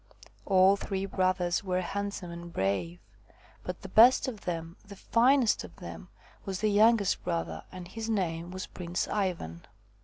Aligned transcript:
All 0.47 0.77
three 0.77 1.05
brothers 1.05 1.63
were 1.63 1.81
hand 1.81 2.15
some 2.15 2.31
and 2.31 2.51
brave, 2.51 2.97
but 3.63 3.83
the 3.83 3.87
best 3.87 4.27
of 4.27 4.45
them, 4.45 4.75
the 4.83 4.95
finest 4.95 5.63
of 5.63 5.75
them, 5.75 6.09
was 6.43 6.59
the 6.61 6.71
youngest 6.71 7.23
brother, 7.23 7.63
and 7.71 7.87
his 7.87 8.09
name 8.09 8.49
was 8.49 8.65
Prince 8.65 9.07
Ivan. 9.07 9.61